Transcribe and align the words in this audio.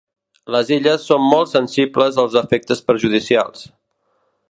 Les 0.55 0.71
illes 0.77 1.05
són 1.09 1.27
molt 1.33 1.51
sensibles 1.53 2.19
als 2.25 2.41
efectes 2.43 2.85
perjudicials. 2.89 3.67